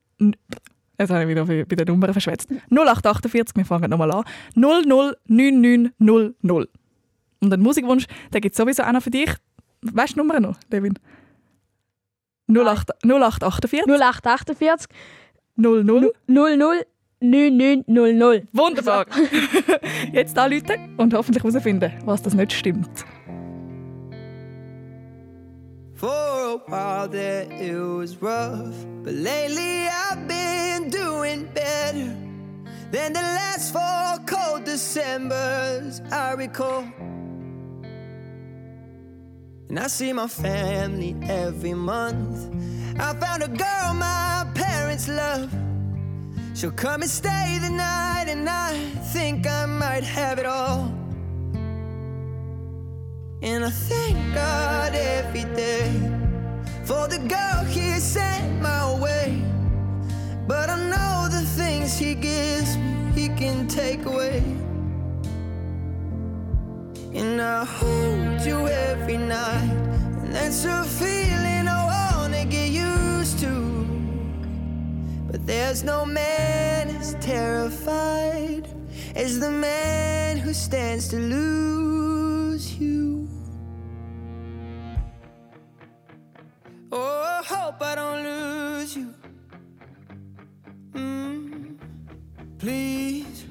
[0.98, 2.50] Jetzt habe ich wieder bei den Nummern verschwätzt.
[2.70, 4.24] 0848, wir fangen nochmal an.
[4.54, 6.68] 009900.
[7.40, 9.30] Und einen Musikwunsch, den gibt es sowieso auch noch für dich.
[9.80, 10.98] Weißt du die Nummer noch, Levin?
[12.48, 14.88] 08, 0848 0848
[15.60, 16.12] 00.
[16.28, 16.84] 00
[17.20, 18.48] 9900.
[18.52, 19.06] Wunderbar.
[20.12, 23.04] Jetzt anrufen und hoffentlich herausfinden, was das nicht stimmt.
[25.94, 32.16] For a while there it was rough, but lately I've been doing better
[32.90, 36.84] than the last four cold Decembers I recall.
[39.68, 42.48] And I see my family every month.
[43.02, 45.50] I found a girl my parents love.
[46.54, 48.74] She'll come and stay the night, and I
[49.14, 50.92] think I might have it all.
[53.40, 55.90] And I thank God every day
[56.84, 59.42] for the girl He sent my way.
[60.46, 64.42] But I know the things He gives me, He can take away.
[67.14, 69.72] And I hold you every night,
[70.22, 71.49] and that's a feeling
[75.40, 78.68] But there's no man as terrified
[79.16, 83.26] as the man who stands to lose you.
[86.92, 89.14] Oh, I hope I don't lose you.
[90.92, 91.76] Mm,
[92.59, 93.46] please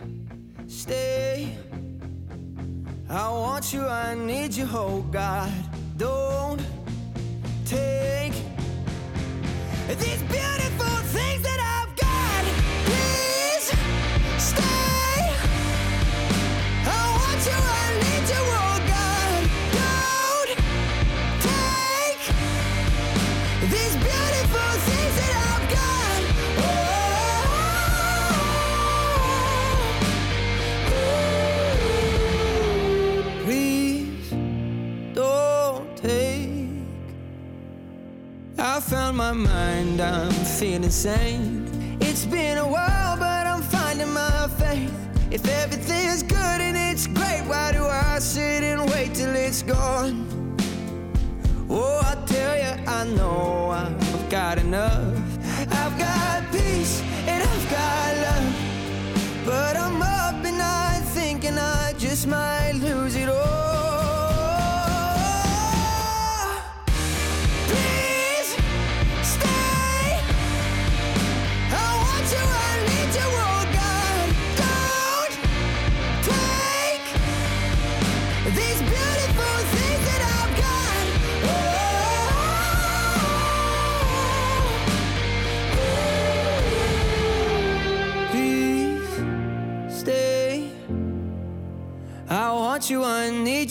[0.67, 1.57] stay.
[3.09, 5.51] I want you, I need you, oh God.
[5.97, 6.61] Don't
[7.65, 8.33] take
[9.97, 11.48] these beautiful things
[38.79, 41.97] I found my mind, I'm feeling sane.
[41.99, 44.98] It's been a while, but I'm finding my faith.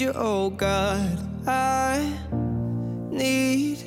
[0.08, 1.18] You, oh God.
[1.46, 2.12] I
[3.10, 3.78] need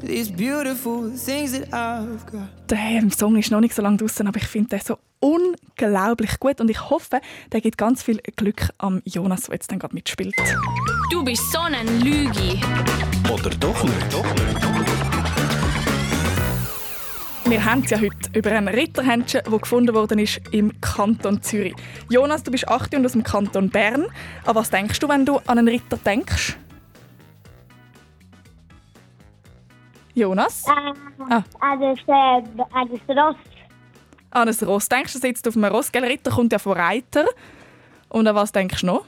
[0.00, 2.48] these beautiful things that I've got.
[2.68, 6.60] Der Song ist noch nicht so lange draußen, aber ich finde den so unglaublich gut
[6.60, 7.20] und ich hoffe,
[7.52, 10.34] der gibt ganz viel Glück am Jonas, der jetzt dann gerade mitspielt.
[11.10, 12.60] Du bist so ein Lügi.
[13.30, 15.11] Oder doch nicht?
[17.52, 21.74] Wir haben es ja heute über ein Ritterhändchen, das gefunden worden ist im Kanton Zürich.
[22.08, 24.06] Jonas, du bist 8 und aus dem Kanton Bern.
[24.46, 26.56] An was denkst du, wenn du an einen Ritter denkst?
[30.14, 30.64] Jonas?
[30.66, 31.44] Ah.
[31.60, 33.36] An das, äh, an das Ross.
[34.30, 34.88] An ein Ross.
[34.88, 35.92] Denkst du, sitzt auf einem Ross?
[35.92, 37.26] Gell, Ritter kommt ja von Reiter.
[38.08, 39.04] Und an was denkst du noch?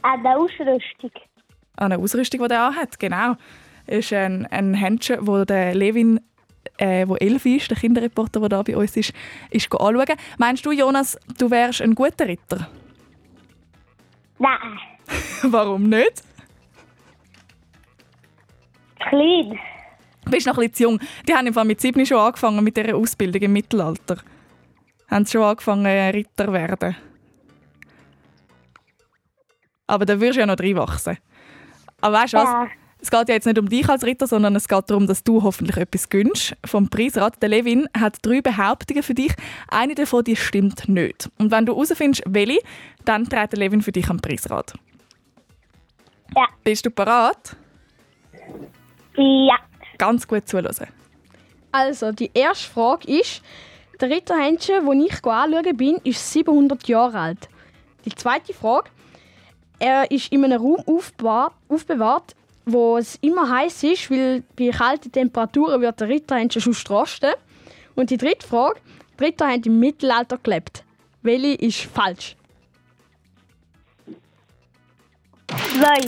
[0.00, 1.10] An der Ausrüstung.
[1.76, 3.34] An eine Ausrüstung, die er anhat, genau.
[3.86, 6.18] ist ein, ein Händchen, wo der Levin,
[6.78, 9.12] äh, wo elf ist, der Kinderreporter, der da bei uns ist,
[9.50, 10.16] ist anschauen.
[10.38, 12.68] Meinst du, Jonas, du wärst ein guter Ritter?
[14.38, 14.78] Nein,
[15.42, 16.22] Warum nicht?
[19.08, 19.58] klein.
[20.24, 21.00] Du bist noch ein bisschen zu jung.
[21.28, 24.16] Die haben im Fall mit sieben schon angefangen mit dieser Ausbildung im Mittelalter.
[25.08, 26.96] haben sie schon angefangen, äh, Ritter zu werden.
[29.86, 31.18] Aber dann würdest du ja noch reinwachsen.
[32.00, 32.44] Aber weißt du was?
[32.44, 32.66] Ja.
[33.00, 35.42] Es geht ja jetzt nicht um dich als Ritter, sondern es geht darum, dass du
[35.42, 36.56] hoffentlich etwas gönnst.
[36.64, 39.32] Vom Preisrat, der Levin, hat drei Behauptungen für dich.
[39.68, 41.30] Eine davon die stimmt nicht.
[41.38, 42.60] Und wenn du herausfindest, welche,
[43.04, 44.72] dann trägt der Levin für dich am Preisrat.
[46.34, 46.48] Ja.
[46.64, 47.56] Bist du bereit?
[49.16, 49.56] Ja.
[49.98, 50.74] Ganz gut zuhören.
[51.72, 53.42] Also, die erste Frage ist,
[54.00, 57.48] der Ritterhändchen, den ich anschauen bin, ist 700 Jahre alt.
[58.04, 58.90] Die zweite Frage,
[59.78, 62.34] er ist in einem Raum aufbewahrt, aufbewahrt
[62.66, 67.32] wo es immer heiß ist, weil bei kalten Temperaturen wird der Ritterhändchen sonst rosten.
[67.94, 68.80] Und die dritte Frage,
[69.18, 70.84] die Ritter haben im Mittelalter gelebt.
[71.22, 72.36] Welche ist falsch?
[75.46, 76.00] Zwei.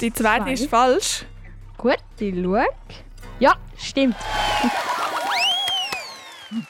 [0.00, 0.52] Die zweite Zwei.
[0.52, 1.26] ist falsch.
[1.76, 2.66] Gut, ich schaue.
[3.38, 4.16] Ja, stimmt.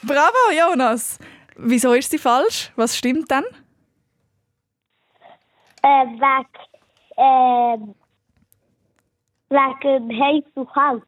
[0.02, 1.18] Bravo, Jonas!
[1.56, 2.72] Wieso ist sie falsch?
[2.76, 3.44] Was stimmt dann?
[5.82, 6.46] Äh, weg.
[7.16, 7.78] Äh,
[9.50, 11.02] wegen heiß und kalt.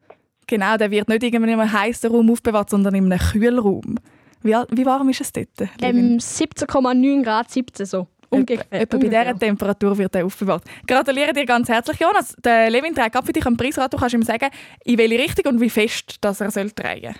[0.46, 3.96] Genau, der wird nicht in einem heißen Raum aufbewahrt, sondern in einem Kühlraum.
[4.42, 5.48] Wie, wie warm ist es dort?
[5.80, 8.06] Ähm, 17,9 Grad, 17 so.
[8.30, 8.64] Ungefähr.
[8.70, 10.62] Etwa bei dieser Temperatur wird er aufbewahrt.
[10.86, 12.36] Gratuliere dir ganz herzlich, Jonas.
[12.44, 13.92] Der Levin trägt ab für dich am Preisrat.
[13.92, 14.48] Du kannst ihm sagen,
[14.84, 17.14] in welche Richtung und wie fest dass er soll tragen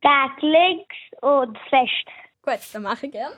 [0.00, 2.06] Gegen links und fest.
[2.42, 3.32] Gut, dann mache ich gern.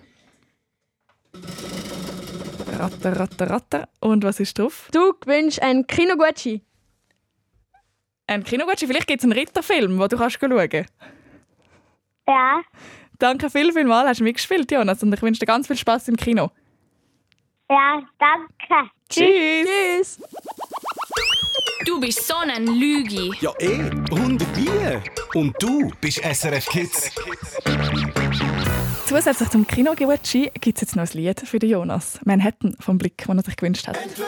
[2.80, 3.88] Ratter, ratter, ratter.
[4.00, 4.88] Und was ist drauf?
[4.90, 6.62] Du gewünscht einen Kinogutschein.
[8.26, 8.88] Ein Kinogutschein.
[8.88, 10.92] Vielleicht gibt es einen Ritterfilm, den du kannst schauen kannst.
[12.26, 12.62] Ja.
[13.18, 14.08] Danke viel, viel mal.
[14.08, 15.02] Hast du mitgespielt, Jonas.
[15.02, 16.50] Und ich wünsche dir ganz viel Spaß im Kino.
[17.68, 18.90] Ja, danke.
[19.08, 19.66] Tschüss.
[19.66, 20.20] Tschüss.
[21.84, 23.30] Du bist so ein Lügi.
[23.40, 23.90] Ja, eh.
[24.10, 25.38] Und wie?
[25.38, 27.10] Und du bist SRF Kids.
[29.10, 32.20] Zusätzlich zum Kinogutschein gibt es jetzt noch ein Lied für den Jonas.
[32.24, 33.96] Manhattan vom Blick, den er sich gewünscht hat.
[33.96, 34.20] Es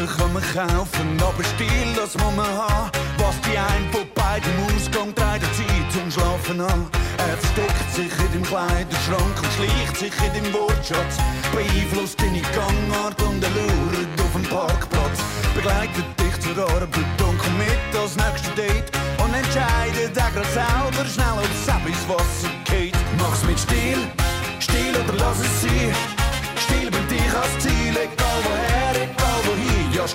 [0.00, 2.90] Mode kann man kaufen, aber Stil, das muss man haben.
[3.18, 6.86] Was die ein von beiden Ausgang trägt, Zeit zum Schlafen an.
[7.18, 11.16] Er versteckt sich in dem Kleiderschrank und schleicht sich in dem Wortschatz.
[11.52, 15.18] Beeinflusst deine Gangart und er lauert auf dem Parkplatz.
[15.54, 16.88] Begleitet dich zur Arbeit
[17.20, 18.90] und kommt mit als nächste Date.
[19.22, 22.96] Und entscheidet er grad selber schnell, ob es ins Wasser geht.
[23.18, 24.00] Mach's mit Stil,
[24.60, 25.92] Stil oder lass es sein.
[26.56, 28.69] Stil bringt dich als Ziel, egal woher,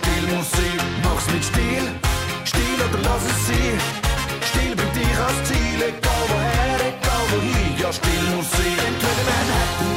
[0.02, 0.26] wohin.
[0.26, 0.80] Ja, Stil muss sein.
[1.04, 1.86] Mach's mit Stil,
[2.44, 3.80] Stil oder lass es sein.
[4.50, 7.78] Stil bringt dich als Ziel, egal woher, egal wohin.
[7.82, 8.78] Ja, Stil muss sein.
[8.88, 9.95] Entweder Manhattan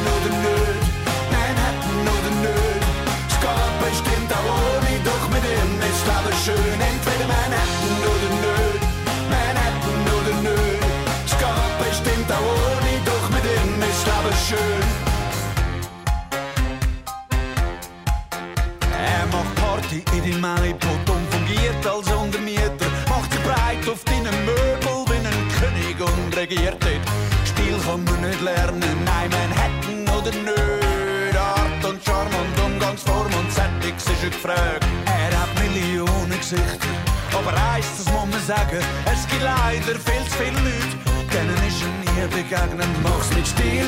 [38.48, 40.96] sagen, es gibt leider viel zu viele Leute,
[41.32, 42.88] denen ist er nie begegnet.
[43.02, 43.84] Mach's mit Stil,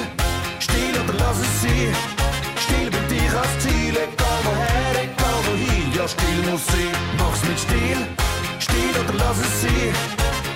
[0.58, 1.92] Stil oder lass es sein.
[2.64, 5.88] Stil bringt dich als Ziel, egal woher, egal wohin.
[5.96, 8.00] Ja, Stil muss sein, mach's mit Stil.
[8.66, 9.94] Stil oder lass es sein.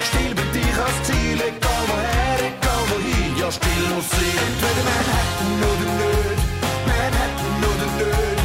[0.09, 3.33] Stil bringt dich als Ziel, egal woher, egal wohin.
[3.41, 4.37] Ja, Stil muss sein.
[4.47, 6.45] Entweder Manhattan oder nicht,
[6.89, 8.44] Manhattan oder nicht.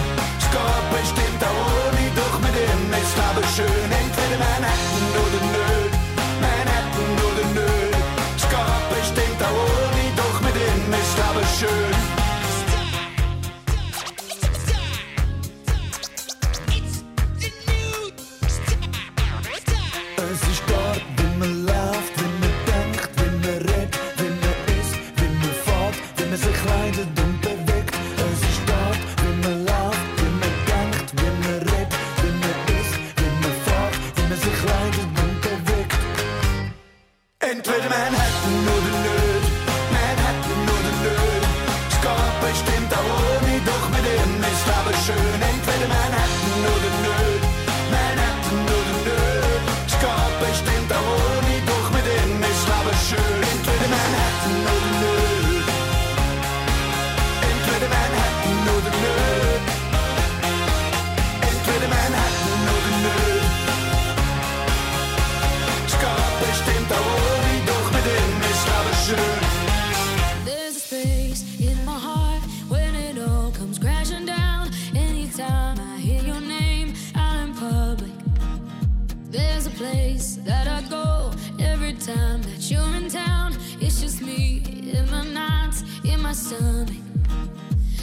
[86.50, 86.89] Stomach.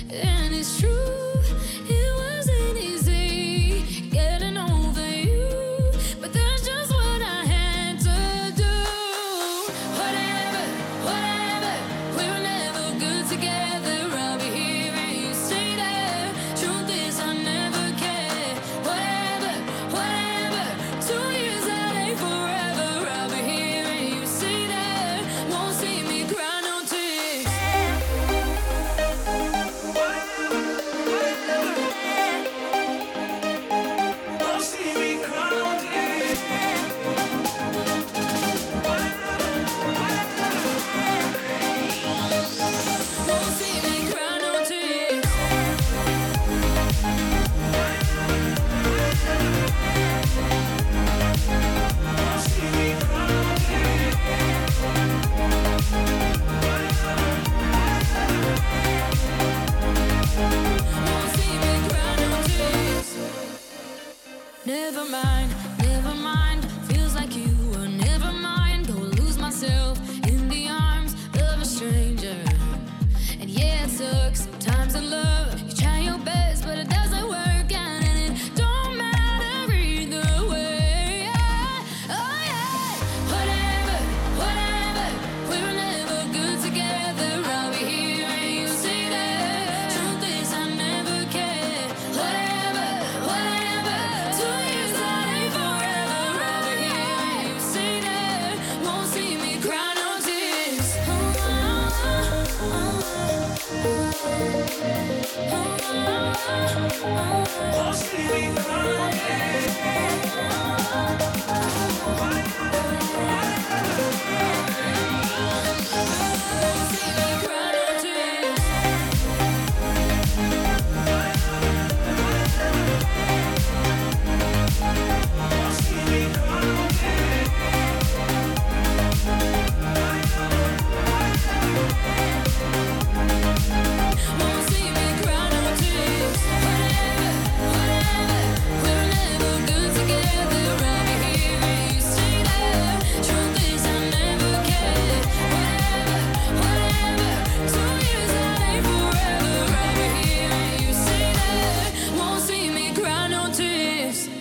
[0.09, 1.16] And it's true,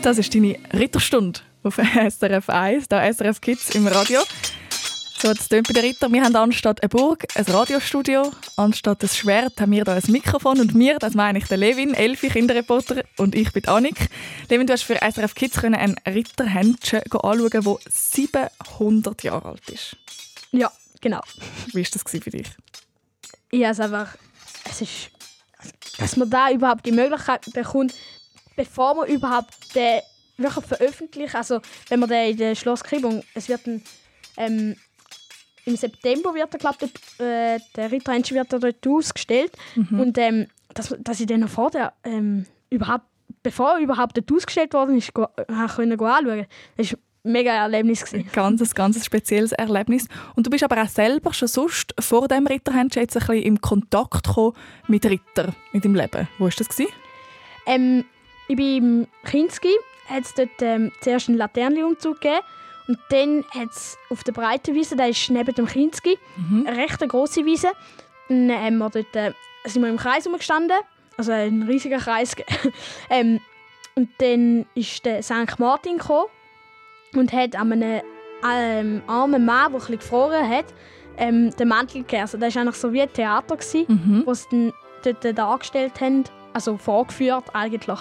[0.05, 4.19] Das ist deine Ritterstunde auf SRF 1, da SRF Kids im Radio.
[5.17, 6.13] So, das tönt bei den Ritter.
[6.13, 8.31] Wir haben anstatt eine Burg ein Radiostudio.
[8.55, 10.59] Anstatt ein Schwert haben wir hier ein Mikrofon.
[10.59, 13.95] Und wir, das meine ich der Levin, Elfi, Kinderreporter und ich bin Annik.
[14.47, 19.97] Levin, du hast für SRF Kids können ein Ritterhändchen anschauen, das 700 Jahre alt ist.
[20.51, 21.21] Ja, genau.
[21.73, 22.49] Wie war das für dich?
[23.51, 24.15] Ja, es einfach,
[24.69, 25.09] es ist,
[25.97, 27.95] dass man da überhaupt die Möglichkeit bekommt,
[28.55, 30.01] bevor man überhaupt den
[30.37, 31.35] wirklich veröffentlicht.
[31.35, 33.81] Also wenn man den in der Schlosskriebung, es wird ein,
[34.37, 34.75] ähm,
[35.65, 39.99] im September wird er, glaub, dort, äh, der Ritterhändchen wird er dort ausgestellt Mhm.
[39.99, 43.05] und ähm, dass, dass ich den noch vor der ähm, überhaupt,
[43.41, 46.45] bevor er überhaupt dort ausgestellt worden ist, äh, können anschauen.
[46.77, 48.29] Das war ein mega Erlebnis gewesen.
[48.33, 50.07] Ganz, ganz spezielles Erlebnis.
[50.35, 53.61] Und du bist aber auch selber schon sonst vor dem Ritterhändchen jetzt ein bisschen im
[53.61, 54.53] Kontakt gekommen
[54.87, 56.27] mit Ritter in deinem Leben.
[56.37, 56.67] Wo war das?
[56.67, 56.91] Gewesen?
[57.65, 58.05] Ähm,
[58.47, 59.73] ich bin im Kinski,
[60.07, 62.41] hat es dort ähm, zuerst einen Laternenumzug gegeben
[62.87, 66.17] und dann hat es auf der breiten Wiese, da ist neben dem Kinski,
[66.67, 67.71] eine recht grosse Wiese.
[68.29, 69.31] Dann haben wir dort, äh,
[69.65, 70.77] sind wir im Kreis rumgestanden,
[71.17, 72.35] also ein riesiger Kreis.
[73.09, 73.39] ähm,
[73.95, 75.57] und dann ist der St.
[75.57, 76.25] Martin gekommen
[77.15, 78.01] und hat an einem
[78.47, 80.65] ähm, armen Mann, der ein bisschen gefroren hat,
[81.17, 82.21] ähm, den Mantel gegeben.
[82.23, 84.23] Also das war eigentlich so wie ein Theater, gewesen, Mhm.
[84.25, 84.73] wo sie dann
[85.03, 87.99] dort dargestellt haben, also vorgeführt eigentlich.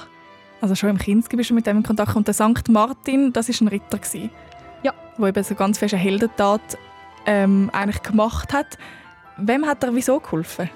[0.65, 2.17] Also schon im Kinski bist du mit dem in Kontakt.
[2.17, 2.71] Und der St.
[2.71, 3.99] Martin, das war ein Ritter.
[3.99, 4.31] Gewesen,
[4.83, 4.95] Ja.
[5.19, 6.79] Der eben so ganz fest eine Heldentat
[7.27, 8.79] ähm, eigentlich gemacht hat.
[9.37, 10.71] Wem hat er wieso geholfen?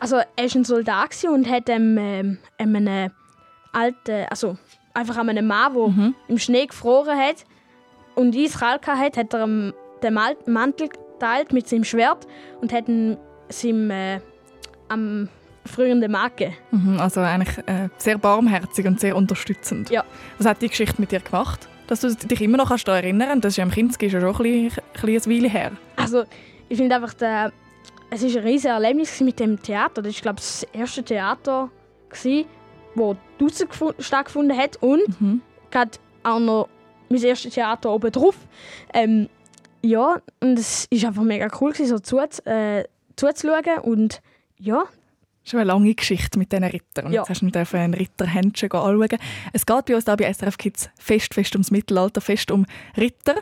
[0.00, 3.10] Also er war ein Soldat und hat ähm, ähm, einem
[3.72, 4.58] alten, also
[4.92, 6.14] einfach einem Mann, der Mhm.
[6.28, 7.46] im Schnee gefroren hat
[8.16, 10.14] und eiskalt hatte, hat er den
[10.52, 12.26] Mantel geteilt mit seinem Schwert
[12.60, 13.16] und hat ihn
[13.48, 14.20] seinem äh,
[14.90, 15.30] am
[15.66, 16.54] früheren gegeben.
[16.70, 19.90] Mhm, also eigentlich äh, sehr barmherzig und sehr unterstützend.
[19.90, 20.04] Ja.
[20.38, 21.68] Was hat die Geschichte mit dir gemacht?
[21.86, 24.32] Dass du dich immer noch kannst daran erinnern Das ist ja im Kinski schon ein
[24.32, 25.70] bisschen, ein bisschen eine Weile her.
[25.96, 26.24] Also
[26.68, 27.52] ich finde einfach, der,
[28.10, 30.02] es war ein riesiges Erlebnis mit dem Theater.
[30.02, 31.70] Das war glaube ich das erste Theater,
[32.10, 32.46] gewesen,
[32.94, 35.42] wo draußen gefu- stattgefunden hat und Mhm.
[35.70, 35.92] gerade
[36.24, 36.68] auch noch
[37.08, 38.34] mein erstes Theater oben drauf.
[38.92, 39.28] Ähm,
[39.82, 42.82] ja, und es war einfach mega cool, gewesen, so zu, äh,
[43.14, 43.78] zuzuschauen.
[43.82, 44.20] Und
[44.58, 44.84] ja,
[45.48, 47.06] Schon eine lange Geschichte mit diesen Rittern.
[47.06, 47.22] Und Ja.
[47.22, 49.08] Jetzt hast du einen Ritterhändchen anschauen.
[49.52, 52.66] Es geht bei uns da bei SRF Kids fest, fest ums Mittelalter, fest um
[52.96, 53.36] Ritter.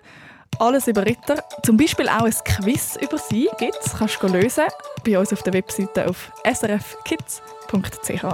[0.58, 1.42] Alles über Ritter.
[1.64, 3.94] Zum Beispiel auch ein Quiz über sie gibt es.
[3.94, 4.64] Kannst du lösen
[5.04, 8.24] bei uns auf der Webseite auf srfkids.ch.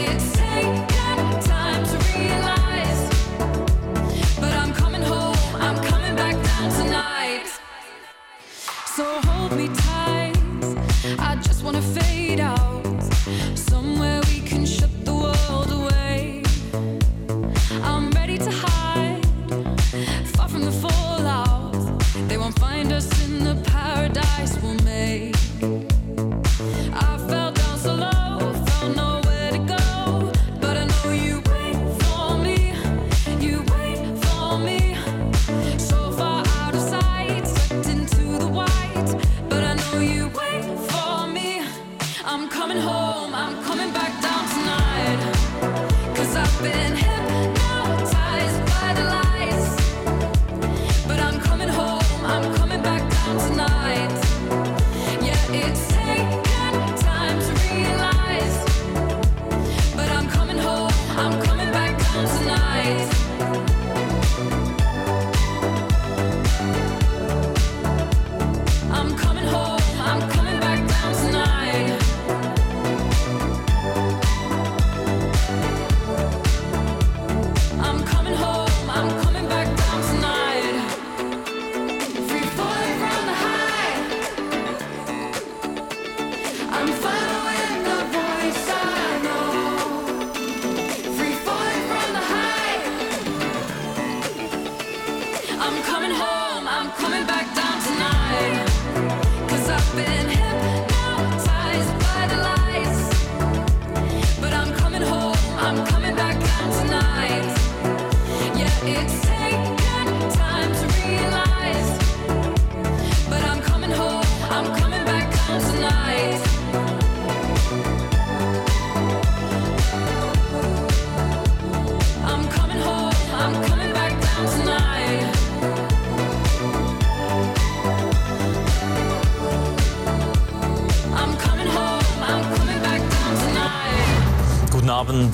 [0.00, 0.39] it's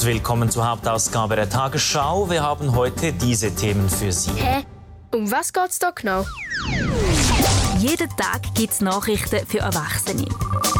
[0.07, 2.31] willkommen zur Hauptausgabe der Tagesschau.
[2.31, 4.31] Wir haben heute diese Themen für Sie.
[4.31, 4.65] Hä?
[5.13, 6.25] Um was geht's da genau?
[7.79, 10.27] Jeden Tag gibt es Nachrichten für Erwachsene.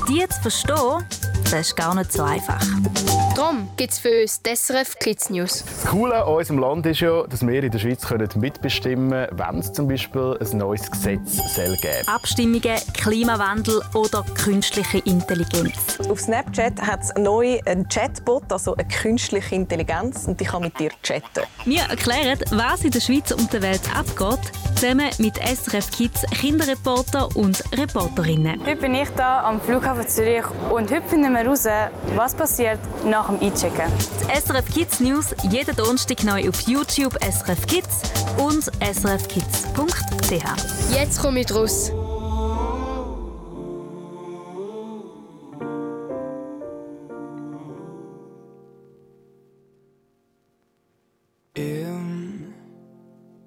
[0.09, 1.05] Die zu verstehen,
[1.53, 2.61] das ist gar nicht so einfach.
[3.37, 5.63] Darum gibt's für uns die SRF Kids News.
[5.65, 9.39] Das Coole an unserem Land ist ja, dass wir in der Schweiz können mitbestimmen können,
[9.39, 16.01] wenn es zum Beispiel ein neues Gesetz soll geben Abstimmungen, Klimawandel oder künstliche Intelligenz.
[16.09, 20.79] Auf Snapchat hat es neu einen Chatbot, also eine künstliche Intelligenz, und die kann mit
[20.81, 21.45] dir chatten.
[21.65, 24.41] Wir erklären, was in der Schweiz und der Welt abgeht,
[24.75, 28.61] zusammen mit SRF Kids Kinderreporter und Reporterinnen.
[28.65, 31.67] Heute bin ich hier am Flughafen Zürich und heute finden wir heraus,
[32.15, 33.93] was passiert nach dem Einchecken.
[34.23, 38.03] Die SRF Kids News jeden Donnerstag neu auf YouTube SRF Kids
[38.39, 40.45] und srfkids.ch.
[40.95, 41.93] Jetzt komme ich raus.
[51.55, 52.55] In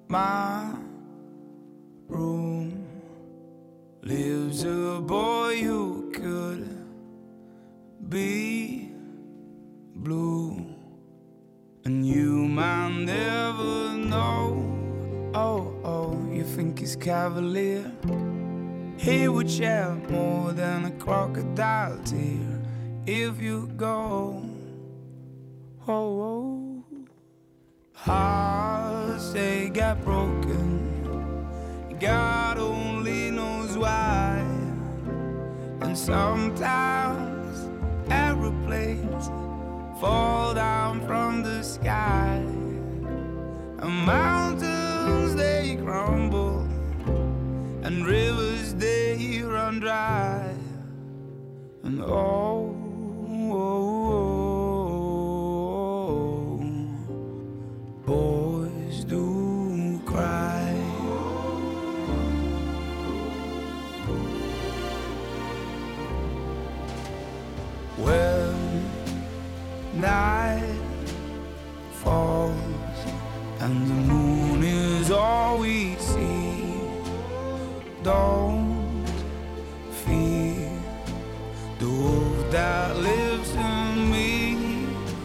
[0.08, 0.74] my
[2.08, 2.84] room
[4.02, 5.99] lives a boy who
[8.10, 8.90] be
[9.94, 10.66] blue,
[11.84, 15.30] and you might never know.
[15.32, 17.88] Oh, oh, you think he's cavalier?
[18.96, 22.60] He would shed more than a crocodile tear
[23.06, 24.44] if you go.
[25.86, 26.84] Oh, oh.
[27.92, 30.66] hearts they get broken.
[32.00, 34.44] God only knows why,
[35.80, 37.39] and sometimes
[38.40, 42.42] horror fall down from the sky,
[43.78, 46.60] and mountains they crumble,
[47.82, 50.54] and rivers they run dry,
[51.82, 52.79] and all.
[78.10, 79.06] don't
[80.02, 80.68] fear
[81.78, 84.28] the wolf that lives in me.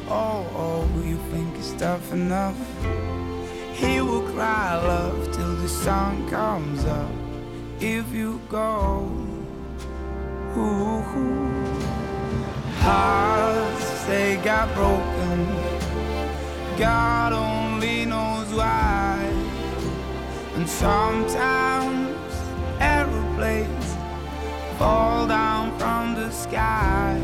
[0.08, 2.60] Oh, oh, you think it's tough enough?
[3.82, 7.16] He will cry love till the sun comes up.
[7.80, 9.10] If you go,
[10.58, 11.02] ooh,
[12.86, 15.38] hearts they got broken.
[16.78, 19.18] God only knows why,
[20.56, 21.65] and sometimes.
[24.86, 27.18] fall down from the sky.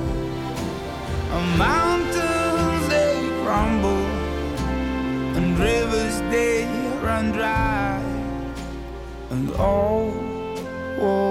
[1.35, 4.07] And mountains they crumble,
[5.37, 6.65] and rivers they
[7.05, 8.01] run dry,
[9.33, 10.09] and all.
[11.03, 11.30] Oh,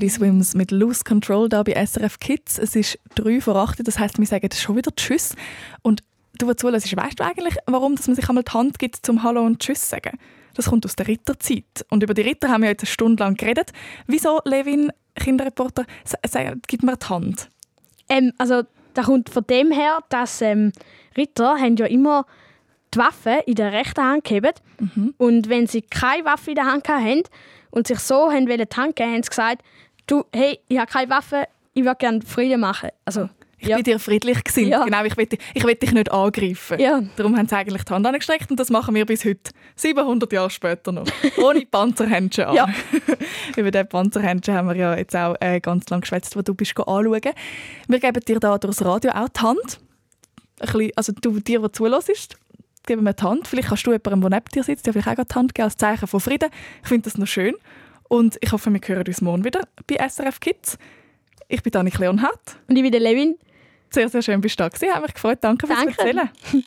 [0.00, 2.58] Teddy Swims mit Lose Control da bei SRF Kids.
[2.58, 5.34] Es ist drei vor acht, das heisst, wir sagen schon wieder Tschüss.
[5.82, 6.02] Und
[6.38, 9.22] du, der zuhörst, weißt du eigentlich, warum dass man sich einmal die Hand gibt zum
[9.22, 10.18] Hallo und Tschüss sagen?
[10.54, 11.84] Das kommt aus der Ritterzeit.
[11.90, 13.72] Und über die Ritter haben wir jetzt eine Stunde lang geredet.
[14.06, 15.84] Wieso, Levin, Kinderreporter,
[16.66, 17.50] gibt mir die Hand?
[18.08, 18.62] Ähm, also,
[18.94, 20.72] das kommt von dem her, dass ähm,
[21.14, 22.24] Ritter haben ja immer
[22.94, 24.62] die Waffe in der rechten Hand gehabt.
[25.18, 27.24] Und wenn sie keine Waffe in der Hand hatten
[27.70, 29.62] und sich so haben wollen die Hand haben sie gesagt,
[30.10, 32.90] du, hey, ich habe keine Waffe, ich würde gerne Frieden machen.
[33.04, 34.68] Also, Ich bin dir friedlich gesinnt.
[34.68, 34.84] Ja.
[34.84, 36.80] Genau, ich will, ich will dich nicht angreifen.
[36.80, 37.02] Ja.
[37.16, 39.52] Darum haben sie eigentlich die Hand angestreckt und das machen wir bis heute.
[39.76, 41.06] 700 Jahre später noch.
[41.38, 42.54] Ohne Panzerhändchen an.
[42.54, 42.68] Ja.
[43.56, 46.76] Über den Panzerhändchen haben wir ja jetzt auch äh, ganz lange geschwätzt, wo du bist
[46.78, 47.20] anschauen.
[47.88, 49.80] Wir geben dir da durchs Radio auch die Hand.
[50.60, 52.36] Ein bisschen, also du, dir, der zulässt,
[52.86, 53.46] geben wir die Hand.
[53.46, 55.76] Vielleicht kannst du jemandem, der neben dir sitzt, dir vielleicht auch die Hand geben, als
[55.76, 56.50] Zeichen von Frieden.
[56.82, 57.54] Ich finde das noch schön.
[58.10, 60.78] Und ich hoffe, wir hören uns morgen wieder bei SRF Kids.
[61.46, 62.56] Ich bin Annik Leonhardt.
[62.66, 63.38] Und ich bin der Levin.
[63.88, 64.92] Sehr, sehr schön, bist du da gewesen.
[64.92, 65.38] Hat mich gefreut.
[65.42, 65.96] Danke fürs Danke.
[65.96, 66.30] Erzählen.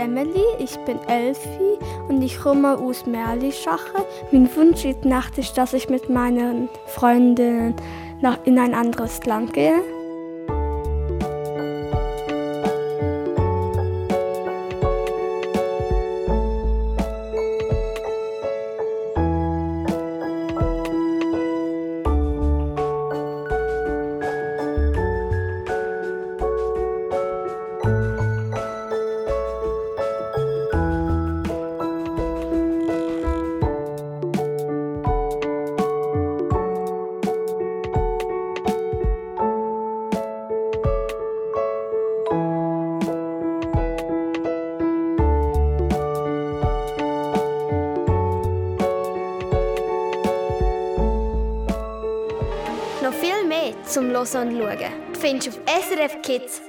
[0.00, 1.78] Emily, ich bin Elfi
[2.08, 4.06] und ich komme aus Merlischache.
[4.32, 7.74] Mein Wunsch ist Nacht ist, dass ich mit meinen Freundinnen
[8.22, 9.82] nach, in ein anderes Land gehe.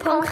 [0.03, 0.25] Noch